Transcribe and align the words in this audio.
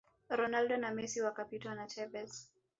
ronaldo 0.29 0.77
na 0.77 0.89
Messi 0.91 1.21
wakapitwa 1.21 1.75
na 1.75 1.87
Tevez 1.87 2.51